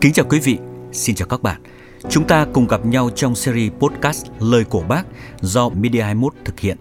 [0.00, 0.58] Kính chào quý vị,
[0.92, 1.62] xin chào các bạn.
[2.08, 5.02] Chúng ta cùng gặp nhau trong series podcast Lời của Bác
[5.40, 6.76] do Media 21 thực hiện.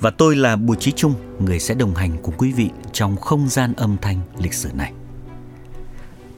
[0.00, 3.48] Và tôi là Bùi Chí Trung, người sẽ đồng hành cùng quý vị trong không
[3.48, 4.92] gian âm thanh lịch sử này.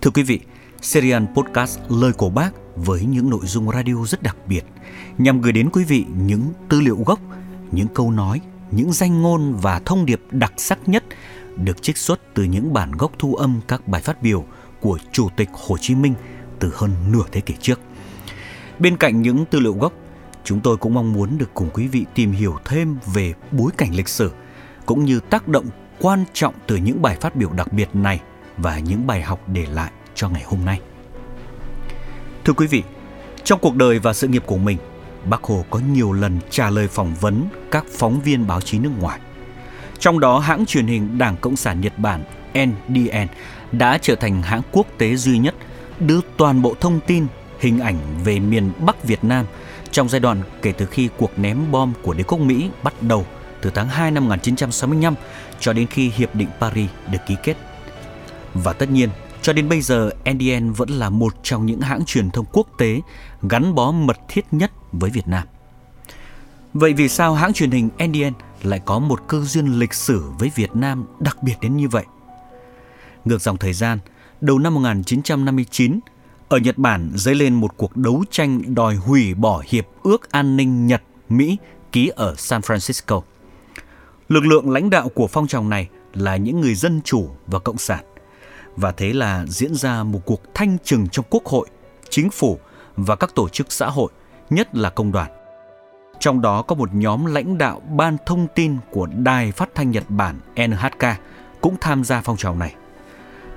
[0.00, 0.40] Thưa quý vị,
[0.80, 4.64] serial podcast Lời của Bác với những nội dung radio rất đặc biệt
[5.18, 7.20] nhằm gửi đến quý vị những tư liệu gốc,
[7.72, 11.04] những câu nói, những danh ngôn và thông điệp đặc sắc nhất
[11.56, 14.44] được trích xuất từ những bản gốc thu âm các bài phát biểu
[14.80, 16.14] của Chủ tịch Hồ Chí Minh
[16.58, 17.80] từ hơn nửa thế kỷ trước.
[18.78, 19.92] Bên cạnh những tư liệu gốc,
[20.44, 23.94] chúng tôi cũng mong muốn được cùng quý vị tìm hiểu thêm về bối cảnh
[23.94, 24.32] lịch sử
[24.86, 25.66] cũng như tác động
[25.98, 28.20] quan trọng từ những bài phát biểu đặc biệt này
[28.56, 30.80] và những bài học để lại cho ngày hôm nay.
[32.44, 32.82] Thưa quý vị,
[33.44, 34.78] trong cuộc đời và sự nghiệp của mình,
[35.24, 38.90] Bác Hồ có nhiều lần trả lời phỏng vấn các phóng viên báo chí nước
[38.98, 39.20] ngoài.
[39.98, 42.24] Trong đó, hãng truyền hình Đảng Cộng sản Nhật Bản
[42.66, 43.26] NDN
[43.72, 45.54] đã trở thành hãng quốc tế duy nhất
[46.00, 47.26] đưa toàn bộ thông tin,
[47.60, 49.46] hình ảnh về miền Bắc Việt Nam
[49.90, 53.26] trong giai đoạn kể từ khi cuộc ném bom của đế quốc Mỹ bắt đầu
[53.60, 55.14] từ tháng 2 năm 1965
[55.60, 57.56] cho đến khi Hiệp định Paris được ký kết.
[58.54, 59.08] Và tất nhiên,
[59.42, 63.00] cho đến bây giờ, NDN vẫn là một trong những hãng truyền thông quốc tế
[63.42, 65.46] gắn bó mật thiết nhất với Việt Nam.
[66.74, 70.50] Vậy vì sao hãng truyền hình NDN lại có một cơ duyên lịch sử với
[70.54, 72.04] Việt Nam đặc biệt đến như vậy?
[73.24, 73.98] Ngược dòng thời gian,
[74.40, 76.00] đầu năm 1959,
[76.48, 80.56] ở Nhật Bản dấy lên một cuộc đấu tranh đòi hủy bỏ Hiệp ước An
[80.56, 81.56] ninh Nhật-Mỹ
[81.92, 83.22] ký ở San Francisco.
[84.28, 87.78] Lực lượng lãnh đạo của phong trào này là những người dân chủ và cộng
[87.78, 88.04] sản.
[88.76, 91.68] Và thế là diễn ra một cuộc thanh trừng trong quốc hội,
[92.10, 92.58] chính phủ
[92.96, 94.10] và các tổ chức xã hội,
[94.50, 95.30] nhất là công đoàn.
[96.20, 100.04] Trong đó có một nhóm lãnh đạo ban thông tin của Đài Phát thanh Nhật
[100.08, 101.06] Bản NHK
[101.60, 102.74] cũng tham gia phong trào này.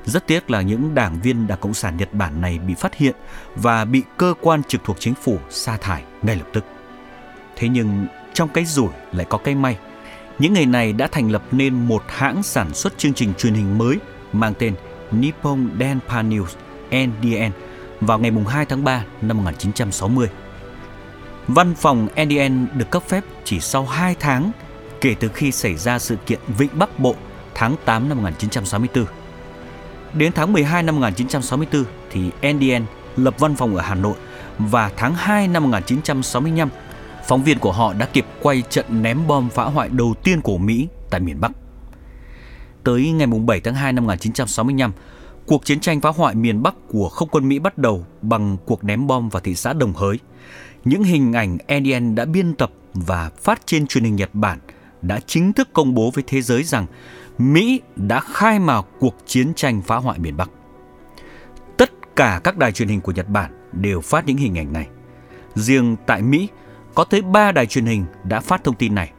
[0.06, 3.16] Rất tiếc là những đảng viên Đảng Cộng sản Nhật Bản này bị phát hiện
[3.56, 6.66] và bị cơ quan trực thuộc chính phủ sa thải ngay lập tức.
[7.56, 9.78] Thế nhưng trong cái rủi lại có cái may.
[10.40, 13.78] Những người này đã thành lập nên một hãng sản xuất chương trình truyền hình
[13.78, 13.98] mới
[14.34, 14.76] mang tên
[15.12, 16.48] Nippon Denpa News
[16.92, 17.52] NDN
[18.02, 20.30] vào ngày 2 tháng 3 năm 1960.
[21.48, 24.52] Văn phòng NDN được cấp phép chỉ sau 2 tháng
[25.02, 27.16] kể từ khi xảy ra sự kiện Vịnh Bắc Bộ
[27.56, 29.21] tháng 8 năm 1964.
[30.14, 32.86] Đến tháng 12 năm 1964 thì NDN
[33.16, 34.16] lập văn phòng ở Hà Nội
[34.60, 36.70] và tháng 2 năm 1965,
[37.28, 40.58] phóng viên của họ đã kịp quay trận ném bom phá hoại đầu tiên của
[40.58, 41.52] Mỹ tại miền Bắc.
[42.84, 44.92] Tới ngày 7 tháng 2 năm 1965,
[45.46, 48.84] cuộc chiến tranh phá hoại miền Bắc của không quân Mỹ bắt đầu bằng cuộc
[48.84, 50.20] ném bom vào thị xã Đồng Hới.
[50.86, 54.60] Những hình ảnh NDN đã biên tập và phát trên truyền hình Nhật Bản
[55.02, 56.86] đã chính thức công bố với thế giới rằng
[57.42, 60.50] Mỹ đã khai mào cuộc chiến tranh phá hoại miền Bắc.
[61.78, 64.88] Tất cả các đài truyền hình của Nhật Bản đều phát những hình ảnh này.
[65.56, 66.48] Riêng tại Mỹ,
[66.96, 69.12] có tới 3 đài truyền hình đã phát thông tin này.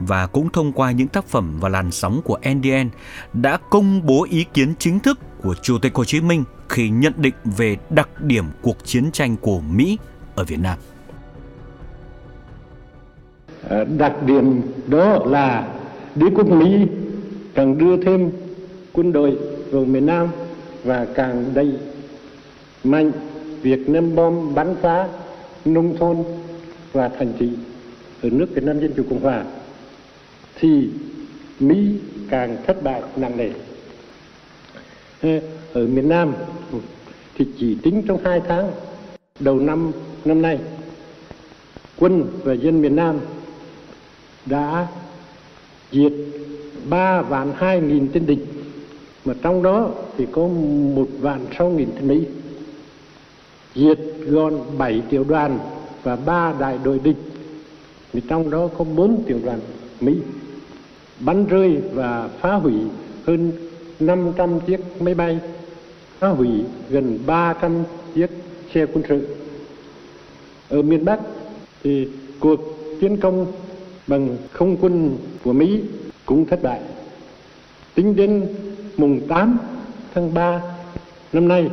[0.00, 2.90] Và cũng thông qua những tác phẩm và làn sóng của NDN
[3.32, 7.12] đã công bố ý kiến chính thức của Chủ tịch Hồ Chí Minh khi nhận
[7.16, 9.98] định về đặc điểm cuộc chiến tranh của Mỹ
[10.34, 10.78] ở Việt Nam.
[13.68, 15.68] Ờ, đặc điểm đó là
[16.14, 16.86] đế quốc Mỹ
[17.54, 18.30] càng đưa thêm
[18.92, 19.38] quân đội
[19.70, 20.28] vào miền Nam
[20.84, 21.72] và càng đẩy
[22.84, 23.12] mạnh
[23.62, 25.08] việc ném bom, bắn phá
[25.64, 26.24] nông thôn
[26.92, 27.48] và thành thị
[28.22, 29.44] ở nước Việt Nam Dân Chủ Cộng Hòa
[30.54, 30.88] thì
[31.60, 31.98] Mỹ
[32.30, 33.50] càng thất bại nặng nề.
[35.22, 35.40] Ờ,
[35.72, 36.34] ở miền Nam
[37.34, 38.70] thì chỉ tính trong hai tháng
[39.40, 39.92] đầu năm
[40.24, 40.58] năm nay,
[41.96, 43.20] quân và dân miền Nam
[44.46, 44.86] đã
[45.92, 46.12] diệt
[46.88, 48.46] ba vạn hai nghìn tên địch,
[49.24, 50.48] mà trong đó thì có
[50.94, 52.24] một vạn sáu nghìn tên Mỹ.
[53.74, 55.58] Diệt gọn bảy tiểu đoàn
[56.02, 57.16] và ba đại đội địch,
[58.12, 59.60] thì trong đó có bốn tiểu đoàn
[60.00, 60.16] Mỹ.
[61.20, 62.74] Bắn rơi và phá hủy
[63.26, 63.52] hơn
[64.00, 65.38] 500 chiếc máy bay,
[66.18, 66.48] phá hủy
[66.90, 67.82] gần 300
[68.14, 68.30] chiếc
[68.74, 69.36] xe quân sự.
[70.68, 71.20] Ở miền Bắc
[71.82, 72.08] thì
[72.40, 72.60] cuộc
[73.00, 73.46] tiến công
[74.06, 75.80] bằng không quân của Mỹ
[76.26, 76.80] cũng thất bại.
[77.94, 78.46] Tính đến
[78.96, 79.58] mùng 8
[80.14, 80.62] tháng 3
[81.32, 81.68] năm nay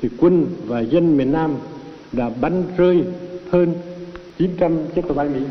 [0.00, 1.56] thì quân và dân miền Nam
[2.12, 3.02] đã bắn rơi
[3.50, 3.74] hơn
[4.38, 5.46] 900 chiếc máy bay Mỹ.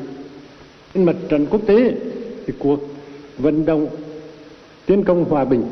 [0.94, 1.92] Trên mặt trận quốc tế
[2.46, 2.80] thì cuộc
[3.38, 3.88] vận động
[4.86, 5.64] tiến công hòa bình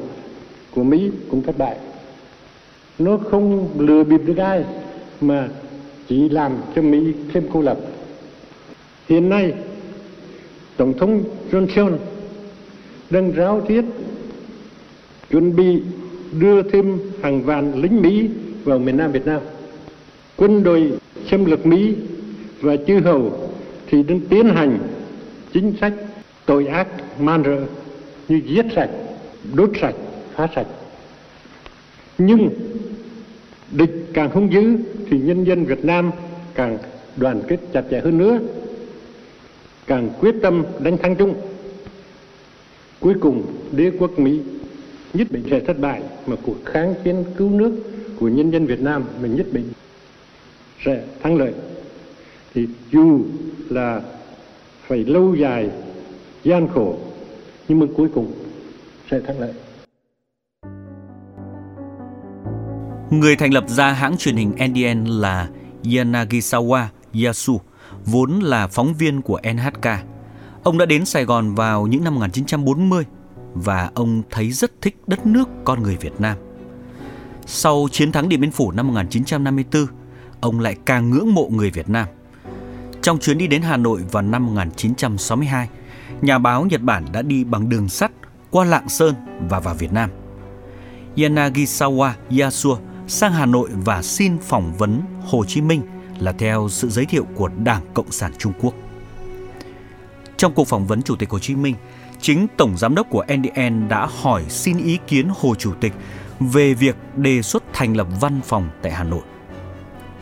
[0.76, 1.78] của Mỹ cũng thất bại.
[3.00, 4.66] Nó không lừa bịp được ai
[5.22, 5.50] mà
[6.08, 7.78] chỉ làm cho Mỹ thêm cô lập.
[9.10, 9.54] Hiện nay,
[10.78, 11.98] Tổng thống Johnson
[13.14, 13.86] đang ráo riết
[15.32, 15.82] chuẩn bị
[16.40, 18.30] đưa thêm hàng vạn lính Mỹ
[18.64, 19.42] vào miền Nam Việt Nam.
[20.36, 20.92] Quân đội
[21.32, 21.96] xâm lược Mỹ
[22.62, 23.50] và chư hầu
[23.88, 24.80] thì đang tiến hành
[25.54, 25.94] chính sách
[26.46, 26.88] tội ác
[27.20, 27.66] man rợ
[28.28, 28.90] như giết sạch,
[29.54, 29.96] đốt sạch,
[30.36, 30.68] phá sạch.
[32.18, 32.50] Nhưng
[33.72, 34.78] địch càng hung dữ
[35.10, 36.12] thì nhân dân Việt Nam
[36.56, 36.78] càng
[37.18, 38.40] đoàn kết chặt chẽ hơn nữa,
[39.88, 41.36] càng quyết tâm đánh thắng chung.
[43.04, 44.42] Cuối cùng đế quốc Mỹ
[45.14, 47.72] nhất định sẽ thất bại mà cuộc kháng chiến cứu nước
[48.20, 49.72] của nhân dân Việt Nam mình nhất định
[50.86, 51.54] sẽ thắng lợi.
[52.54, 53.22] Thì dù
[53.70, 54.02] là
[54.88, 55.70] phải lâu dài,
[56.44, 56.98] gian khổ,
[57.68, 58.34] nhưng mà cuối cùng
[59.12, 59.54] sẽ thắng lợi.
[63.10, 65.50] Người thành lập ra hãng truyền hình NDN là
[65.84, 66.86] Yanagisawa
[67.26, 67.60] Yasu,
[68.06, 70.13] vốn là phóng viên của NHK.
[70.64, 73.06] Ông đã đến Sài Gòn vào những năm 1940
[73.54, 76.38] và ông thấy rất thích đất nước con người Việt Nam.
[77.46, 79.86] Sau chiến thắng Điện Biên Phủ năm 1954,
[80.42, 82.08] ông lại càng ngưỡng mộ người Việt Nam.
[83.02, 85.70] Trong chuyến đi đến Hà Nội vào năm 1962,
[86.22, 88.12] nhà báo Nhật Bản đã đi bằng đường sắt
[88.52, 89.16] qua Lạng Sơn
[89.50, 90.10] và vào Việt Nam.
[91.16, 92.78] Yanagisawa Yasuo
[93.08, 95.82] sang Hà Nội và xin phỏng vấn Hồ Chí Minh
[96.20, 98.74] là theo sự giới thiệu của Đảng Cộng sản Trung Quốc.
[100.38, 101.76] Trong cuộc phỏng vấn Chủ tịch Hồ Chí Minh,
[102.22, 105.94] chính Tổng Giám đốc của NDN đã hỏi xin ý kiến Hồ Chủ tịch
[106.40, 109.22] về việc đề xuất thành lập văn phòng tại Hà Nội.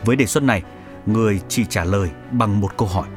[0.04, 0.64] Với đề xuất này,
[1.06, 3.08] người chỉ trả lời bằng một câu hỏi.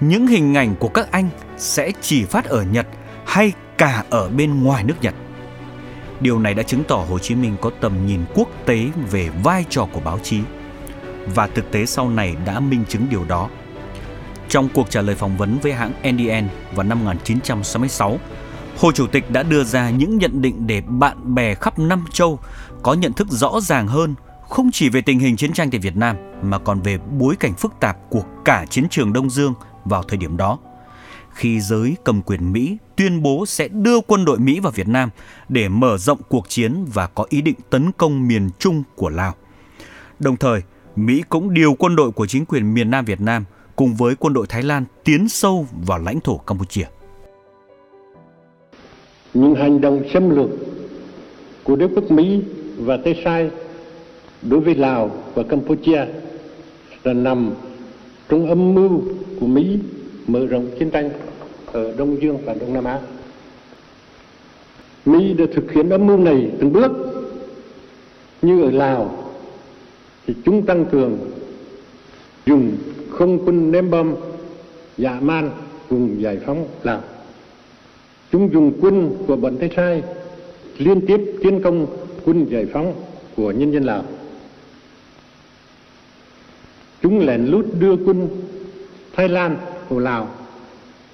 [0.00, 2.86] Những hình ảnh của các anh sẽ chỉ phát ở Nhật
[3.26, 5.14] hay cả ở bên ngoài nước Nhật?
[6.20, 9.64] Điều này đã chứng tỏ Hồ Chí Minh có tầm nhìn quốc tế về vai
[9.70, 10.40] trò của báo chí.
[11.34, 13.48] Và thực tế sau này đã minh chứng điều đó.
[14.48, 18.18] Trong cuộc trả lời phỏng vấn với hãng NDN vào năm 1966,
[18.78, 22.38] Hồ Chủ tịch đã đưa ra những nhận định để bạn bè khắp năm châu
[22.82, 24.14] có nhận thức rõ ràng hơn
[24.48, 27.54] không chỉ về tình hình chiến tranh tại Việt Nam mà còn về bối cảnh
[27.54, 29.54] phức tạp của cả chiến trường Đông Dương
[29.84, 30.58] vào thời điểm đó.
[31.34, 35.10] Khi giới cầm quyền Mỹ tuyên bố sẽ đưa quân đội Mỹ vào Việt Nam
[35.48, 39.34] để mở rộng cuộc chiến và có ý định tấn công miền Trung của Lào.
[40.18, 40.62] Đồng thời,
[40.96, 43.44] Mỹ cũng điều quân đội của chính quyền miền Nam Việt Nam
[43.76, 46.84] cùng với quân đội Thái Lan tiến sâu vào lãnh thổ Campuchia.
[49.34, 50.50] Những hành động xâm lược
[51.64, 52.42] của đế quốc Mỹ
[52.78, 53.50] và Tây Sai
[54.42, 56.04] đối với Lào và Campuchia
[57.04, 57.54] là nằm
[58.28, 59.02] trong âm mưu
[59.40, 59.78] của Mỹ
[60.26, 61.10] mở rộng chiến tranh
[61.72, 63.00] ở Đông Dương và Đông Nam Á.
[65.06, 66.92] Mỹ đã thực hiện âm mưu này từng bước,
[68.42, 69.10] như ở Lào
[70.26, 71.18] thì chúng tăng cường
[72.46, 72.76] dùng
[73.10, 74.14] không quân ném bom
[74.98, 75.50] dạ man
[75.88, 77.02] vùng giải phóng Lào.
[78.32, 80.02] Chúng dùng quân của bọn tay Sai
[80.78, 81.86] liên tiếp tiến công
[82.24, 82.94] quân giải phóng
[83.36, 84.04] của nhân dân Lào.
[87.02, 88.28] Chúng lén lút đưa quân
[89.12, 89.56] Thái Lan
[89.88, 90.28] vào Lào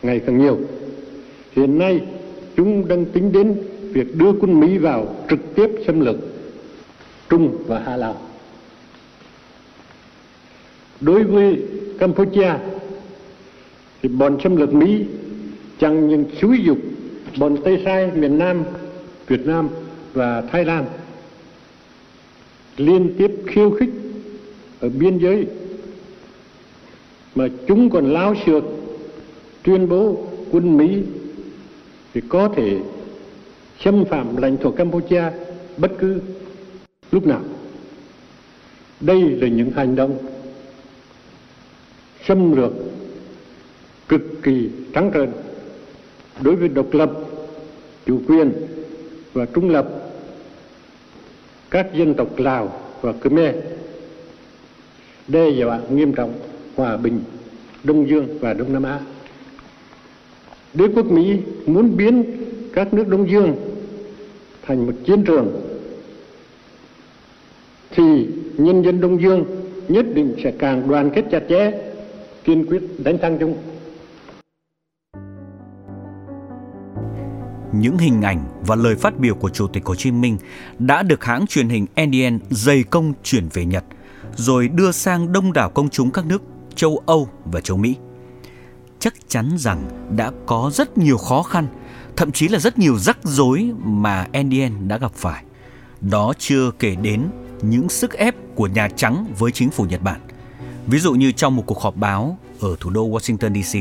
[0.02, 0.58] ngày càng nhiều.
[1.52, 2.00] Hiện nay,
[2.56, 3.62] chúng đang tính đến
[3.92, 6.16] việc đưa quân Mỹ vào trực tiếp xâm lược
[7.28, 8.16] Trung và Hà Lào.
[11.00, 11.62] Đối với
[11.98, 12.54] Campuchia
[14.02, 15.04] thì bọn xâm lược Mỹ
[15.80, 16.78] chẳng những xúi dục
[17.38, 18.64] bọn Tây Sai miền Nam,
[19.26, 19.68] Việt Nam
[20.12, 20.84] và Thái Lan
[22.76, 23.90] liên tiếp khiêu khích
[24.80, 25.46] ở biên giới
[27.34, 28.64] mà chúng còn lao xược
[29.62, 31.02] tuyên bố quân Mỹ
[32.14, 32.78] thì có thể
[33.84, 35.24] xâm phạm lãnh thổ Campuchia
[35.76, 36.20] bất cứ
[37.12, 37.40] lúc nào.
[39.00, 40.18] Đây là những hành động
[42.26, 42.72] xâm lược
[44.08, 45.28] cực kỳ trắng trợn
[46.40, 47.10] đối với độc lập,
[48.06, 48.52] chủ quyền
[49.32, 49.88] và trung lập
[51.70, 53.54] các dân tộc Lào và Khmer
[55.28, 56.34] đe dọa nghiêm trọng
[56.76, 57.20] hòa bình
[57.84, 59.00] Đông Dương và Đông Nam Á.
[60.74, 62.24] Đế quốc Mỹ muốn biến
[62.72, 63.56] các nước Đông Dương
[64.62, 65.60] thành một chiến trường
[67.90, 68.26] thì
[68.56, 69.44] nhân dân Đông Dương
[69.88, 71.72] nhất định sẽ càng đoàn kết chặt chẽ,
[72.44, 73.56] kiên quyết đánh thắng chúng.
[77.72, 80.38] Những hình ảnh và lời phát biểu của Chủ tịch Hồ Chí Minh
[80.78, 83.84] đã được hãng truyền hình NDN dày công chuyển về Nhật,
[84.36, 86.42] rồi đưa sang đông đảo công chúng các nước
[86.74, 87.96] châu Âu và châu Mỹ
[89.02, 89.82] chắc chắn rằng
[90.16, 91.66] đã có rất nhiều khó khăn,
[92.16, 95.44] thậm chí là rất nhiều rắc rối mà NDN đã gặp phải.
[96.00, 97.22] Đó chưa kể đến
[97.62, 100.20] những sức ép của Nhà Trắng với chính phủ Nhật Bản.
[100.86, 103.78] Ví dụ như trong một cuộc họp báo ở thủ đô Washington DC,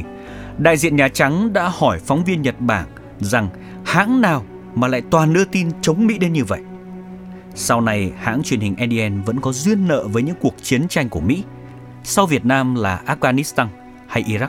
[0.57, 2.85] đại diện Nhà Trắng đã hỏi phóng viên Nhật Bản
[3.19, 3.49] rằng
[3.85, 4.43] hãng nào
[4.75, 6.61] mà lại toàn đưa tin chống Mỹ đến như vậy.
[7.55, 11.09] Sau này, hãng truyền hình NDN vẫn có duyên nợ với những cuộc chiến tranh
[11.09, 11.43] của Mỹ.
[12.03, 13.67] Sau Việt Nam là Afghanistan
[14.07, 14.47] hay Iraq.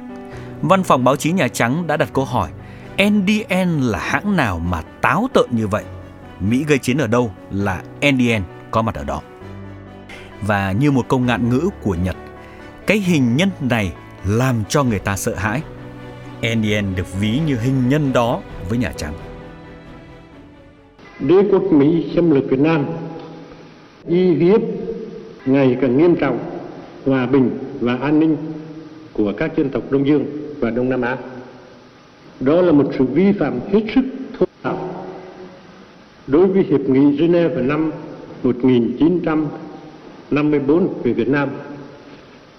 [0.63, 2.51] Văn phòng báo chí Nhà Trắng đã đặt câu hỏi
[2.97, 5.85] NDN là hãng nào mà táo tợn như vậy?
[6.41, 9.21] Mỹ gây chiến ở đâu là NDN có mặt ở đó.
[10.41, 12.17] Và như một câu ngạn ngữ của Nhật,
[12.87, 13.93] cái hình nhân này
[14.25, 15.63] làm cho người ta sợ hãi.
[16.41, 19.15] Enien được ví như hình nhân đó với Nhà Trắng.
[21.21, 22.85] Đế quốc Mỹ xâm lược Việt Nam,
[24.07, 24.61] y hiếp
[25.47, 26.39] ngày càng nghiêm trọng
[27.07, 28.37] hòa bình và an ninh
[29.13, 30.27] của các dân tộc Đông Dương
[30.61, 31.17] và Đông Nam Á.
[32.41, 34.05] Đó là một sự vi phạm hết sức
[34.39, 34.95] thô bạo
[36.27, 37.91] đối với Hiệp nghị Geneva năm
[38.43, 41.49] 1954 về Việt Nam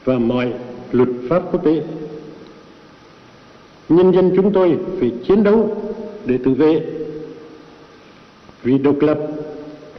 [0.05, 0.53] và mọi
[0.91, 1.83] luật pháp quốc tế.
[3.89, 5.77] Nhân dân chúng tôi phải chiến đấu
[6.25, 6.81] để tự vệ
[8.63, 9.19] vì độc lập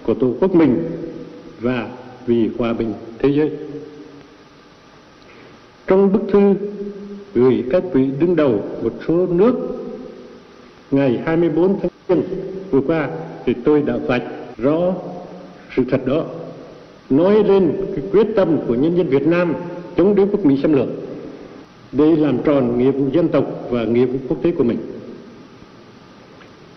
[0.03, 0.91] của Tổ quốc mình
[1.61, 1.89] và
[2.27, 3.51] vì hòa bình thế giới.
[5.87, 6.55] Trong bức thư
[7.35, 9.55] gửi các vị đứng đầu một số nước,
[10.91, 12.23] ngày 24 tháng Giêng
[12.71, 13.09] vừa qua
[13.45, 14.23] thì tôi đã vạch
[14.57, 14.95] rõ
[15.77, 16.25] sự thật đó,
[17.11, 19.55] nói lên cái quyết tâm của nhân dân Việt Nam
[19.97, 20.89] chống đế quốc Mỹ xâm lược
[21.93, 24.79] để làm tròn nghĩa vụ dân tộc và nghĩa vụ quốc tế của mình.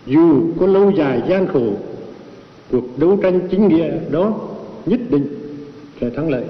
[0.06, 1.72] Dù có lâu dài gian khổ,
[2.70, 4.40] cuộc đấu tranh chính nghĩa đó
[4.86, 5.26] nhất định
[6.00, 6.44] sẽ thắng lợi.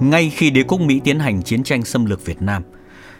[0.00, 2.62] Ngay khi đế quốc Mỹ tiến hành chiến tranh xâm lược Việt Nam,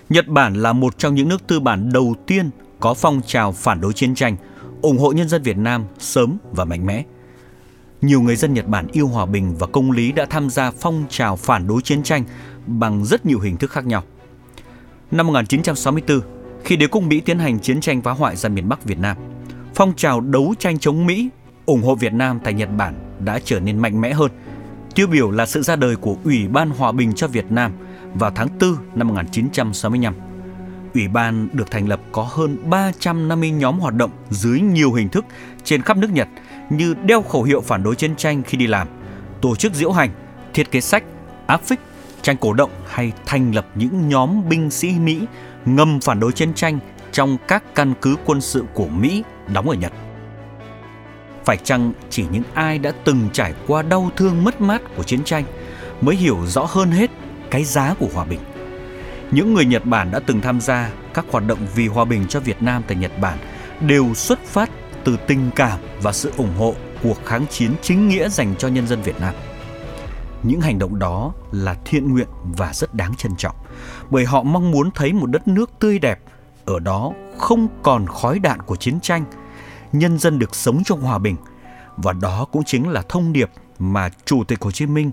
[0.08, 3.80] Nhật Bản là một trong những nước tư bản đầu tiên có phong trào phản
[3.80, 4.36] đối chiến tranh,
[4.82, 7.04] ủng hộ nhân dân Việt Nam sớm và mạnh mẽ.
[8.04, 11.04] Nhiều người dân Nhật Bản yêu hòa bình và công lý đã tham gia phong
[11.08, 12.24] trào phản đối chiến tranh
[12.66, 14.02] bằng rất nhiều hình thức khác nhau.
[15.10, 16.20] Năm 1964,
[16.64, 19.16] khi đế quốc Mỹ tiến hành chiến tranh phá hoại ra miền Bắc Việt Nam,
[19.74, 21.28] phong trào đấu tranh chống Mỹ,
[21.66, 24.30] ủng hộ Việt Nam tại Nhật Bản đã trở nên mạnh mẽ hơn.
[24.94, 27.72] Tiêu biểu là sự ra đời của Ủy ban Hòa bình cho Việt Nam
[28.14, 30.14] vào tháng 4 năm 1965.
[30.94, 35.24] Ủy ban được thành lập có hơn 350 nhóm hoạt động dưới nhiều hình thức
[35.64, 36.28] trên khắp nước Nhật
[36.70, 38.88] như đeo khẩu hiệu phản đối chiến tranh khi đi làm,
[39.40, 40.10] tổ chức diễu hành,
[40.54, 41.04] thiết kế sách,
[41.46, 41.80] áp phích,
[42.22, 45.20] tranh cổ động hay thành lập những nhóm binh sĩ Mỹ
[45.64, 46.78] ngầm phản đối chiến tranh
[47.12, 49.22] trong các căn cứ quân sự của Mỹ
[49.52, 49.92] đóng ở Nhật.
[51.44, 55.24] Phải chăng chỉ những ai đã từng trải qua đau thương mất mát của chiến
[55.24, 55.44] tranh
[56.00, 57.10] mới hiểu rõ hơn hết
[57.50, 58.40] cái giá của hòa bình.
[59.30, 62.40] Những người Nhật Bản đã từng tham gia các hoạt động vì hòa bình cho
[62.40, 63.38] Việt Nam tại Nhật Bản
[63.80, 64.70] đều xuất phát
[65.04, 68.86] từ tình cảm và sự ủng hộ cuộc kháng chiến chính nghĩa dành cho nhân
[68.86, 69.34] dân Việt Nam.
[70.42, 73.56] Những hành động đó là thiện nguyện và rất đáng trân trọng,
[74.10, 76.20] bởi họ mong muốn thấy một đất nước tươi đẹp,
[76.64, 79.24] ở đó không còn khói đạn của chiến tranh,
[79.92, 81.36] nhân dân được sống trong hòa bình.
[81.96, 85.10] Và đó cũng chính là thông điệp mà Chủ tịch Hồ Chí Minh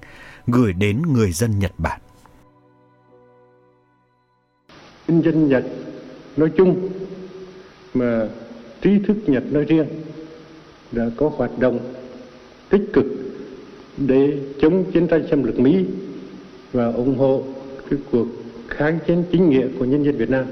[0.48, 2.02] gửi đến người dân Nhật Bản.
[5.12, 5.64] Nhân dân Nhật
[6.38, 6.90] nói chung
[7.94, 8.28] mà
[8.82, 9.86] trí thức Nhật nói riêng
[10.92, 11.80] đã có hoạt động
[12.70, 13.06] tích cực
[13.98, 15.86] để chống chiến tranh xâm lược Mỹ
[16.74, 17.44] và ủng hộ
[17.90, 18.28] cái cuộc
[18.68, 20.46] kháng chiến chính nghĩa của nhân dân Việt Nam.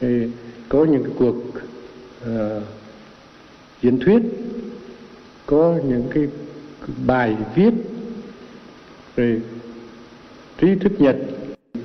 [0.00, 0.28] Thì
[0.68, 1.36] có những cái cuộc
[2.24, 2.62] uh,
[3.82, 4.22] diễn thuyết,
[5.46, 6.28] có những cái
[7.06, 7.70] bài viết,
[9.16, 9.40] rồi
[10.60, 11.16] trí thức Nhật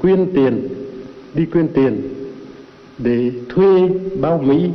[0.02, 0.68] quyên tiền,
[1.34, 2.02] đi quyên tiền
[2.98, 3.90] để thuê
[4.22, 4.70] bao Mỹ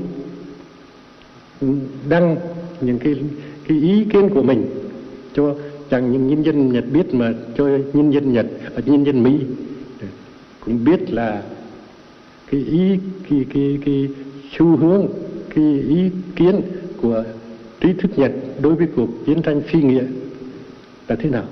[2.08, 2.36] đăng
[2.80, 3.14] những cái
[3.68, 4.66] cái ý kiến của mình
[5.34, 5.54] cho
[5.90, 9.38] chẳng những nhân dân Nhật biết mà cho nhân dân Nhật à, nhân dân Mỹ.
[10.60, 11.42] Cũng biết là
[12.50, 12.98] cái ý
[13.30, 14.08] cái cái cái
[14.58, 15.08] xu hướng
[15.54, 16.60] cái ý kiến
[17.02, 17.24] của
[17.80, 20.04] trí thức Nhật đối với cuộc chiến tranh phi nghĩa
[21.08, 21.44] là thế nào?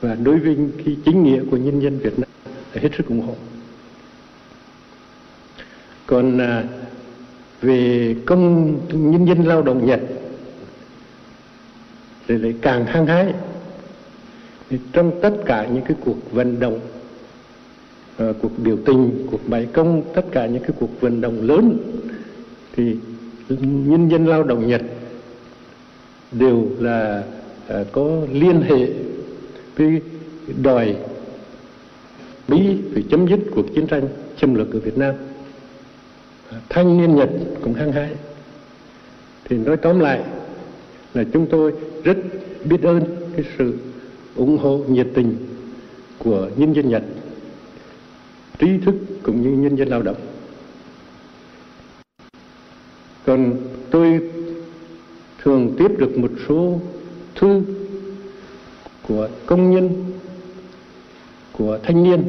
[0.00, 2.31] Và đối với cái chính nghĩa của nhân dân Việt Nam
[2.74, 3.34] hết sức ủng hộ.
[6.06, 6.64] Còn à,
[7.62, 10.00] về công nhân dân lao động Nhật
[12.28, 13.32] thì lại càng hăng hái.
[14.70, 16.80] Thì trong tất cả những cái cuộc vận động
[18.18, 21.78] à, cuộc biểu tình cuộc bài công tất cả những cái cuộc vận động lớn
[22.76, 22.96] thì
[23.58, 24.82] nhân dân lao động Nhật
[26.32, 27.22] đều là
[27.68, 28.88] à, có liên hệ
[29.76, 30.00] với
[30.62, 30.96] đòi
[32.48, 34.08] Mỹ phải chấm dứt cuộc chiến tranh
[34.40, 35.14] xâm lược ở Việt Nam.
[36.68, 37.30] Thanh niên Nhật
[37.62, 38.10] cũng hăng hái.
[39.44, 40.24] Thì nói tóm lại
[41.14, 41.72] là chúng tôi
[42.04, 42.16] rất
[42.64, 43.04] biết ơn
[43.36, 43.74] cái sự
[44.36, 45.36] ủng hộ nhiệt tình
[46.18, 47.02] của nhân dân Nhật,
[48.58, 50.16] trí thức cũng như nhân dân lao động.
[53.26, 53.56] Còn
[53.90, 54.20] tôi
[55.42, 56.80] thường tiếp được một số
[57.34, 57.62] thư
[59.08, 60.11] của công nhân
[61.62, 62.22] của thanh niên.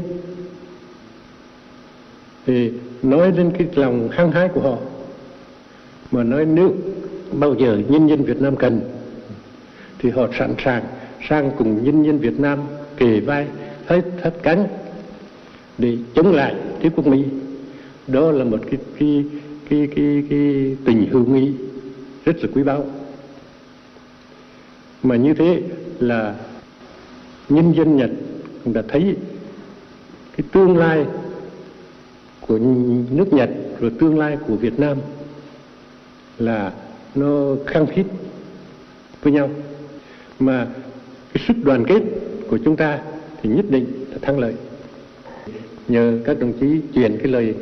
[2.46, 2.72] Thì
[3.04, 4.78] nói lên cái lòng hăng hái của họ
[6.12, 6.74] mà nói nếu
[7.32, 8.82] bao giờ nhân dân Việt Nam cần
[10.00, 10.84] thì họ sẵn sàng
[11.30, 12.60] sang cùng nhân dân Việt Nam
[12.98, 13.48] kề vai
[13.86, 14.68] hết thắt cánh
[15.78, 17.24] để chống lại đế quốc Mỹ.
[18.08, 19.25] Đó là một cái cái
[19.70, 21.52] cái cái, cái tình hữu nghị
[22.25, 22.86] rất là quý báu.
[25.04, 25.62] Mà như thế
[26.00, 26.36] là
[27.50, 28.10] nhân dân Nhật
[28.65, 29.15] đã thấy
[30.38, 31.05] cái tương lai
[32.41, 32.58] của
[33.12, 34.98] nước Nhật rồi tương lai của Việt Nam
[36.38, 36.74] là
[37.15, 38.05] nó khăng khít
[39.22, 39.50] với nhau
[40.39, 40.67] mà
[41.34, 42.01] cái sức đoàn kết
[42.50, 43.00] của chúng ta
[43.41, 44.53] thì nhất định là thắng lợi
[45.88, 47.55] nhờ các đồng chí truyền cái lời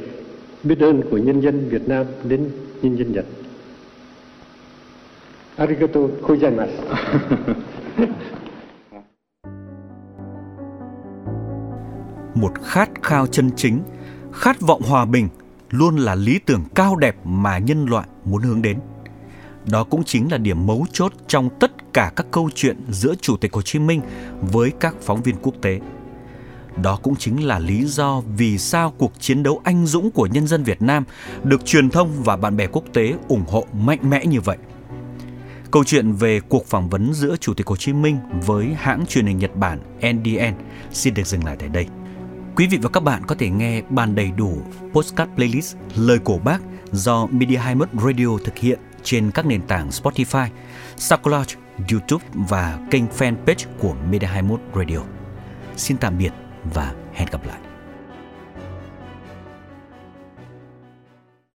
[0.63, 2.49] biết ơn của nhân dân Việt Nam đến
[2.81, 3.25] nhân dân Nhật.
[5.55, 6.67] Arigato gozaimasu.
[12.41, 13.81] Một khát khao chân chính,
[14.33, 15.29] khát vọng hòa bình
[15.69, 18.79] luôn là lý tưởng cao đẹp mà nhân loại muốn hướng đến.
[19.65, 23.37] Đó cũng chính là điểm mấu chốt trong tất cả các câu chuyện giữa Chủ
[23.37, 24.01] tịch Hồ Chí Minh
[24.41, 25.79] với các phóng viên quốc tế.
[26.83, 30.47] Đó cũng chính là lý do vì sao cuộc chiến đấu anh dũng của nhân
[30.47, 31.03] dân Việt Nam
[31.43, 34.57] được truyền thông và bạn bè quốc tế ủng hộ mạnh mẽ như vậy.
[35.71, 39.25] Câu chuyện về cuộc phỏng vấn giữa Chủ tịch Hồ Chí Minh với hãng truyền
[39.25, 40.53] hình Nhật Bản NDN
[40.91, 41.87] xin được dừng lại tại đây.
[42.55, 44.57] Quý vị và các bạn có thể nghe bàn đầy đủ
[44.93, 49.89] postcard playlist Lời cổ bác do Media 21 Radio thực hiện trên các nền tảng
[49.89, 50.47] Spotify,
[50.97, 51.53] SoundCloud,
[51.91, 54.99] YouTube và kênh fanpage của Media 21 Radio.
[55.77, 56.31] Xin tạm biệt
[56.73, 57.70] và hẹn gặp lại.